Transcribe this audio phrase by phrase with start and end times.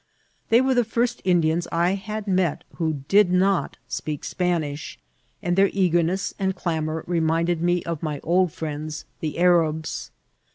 [0.49, 4.97] They were the first Indians I had met who did not speak Spanish,
[5.43, 10.09] and their eagerness and clamour reminded me of my old firiends the Arabs.